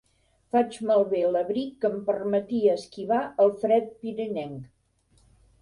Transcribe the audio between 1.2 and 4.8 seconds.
l'abric que em permetia esquivar el fred pirenenc.